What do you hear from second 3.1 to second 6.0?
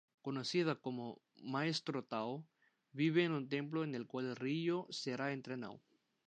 en un templo en el cual Ryo será entrenado.